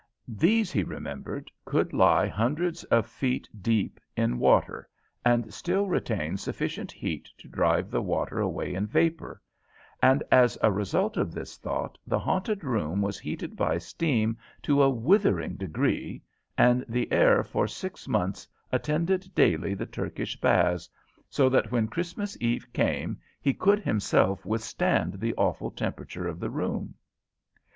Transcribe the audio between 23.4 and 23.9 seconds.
could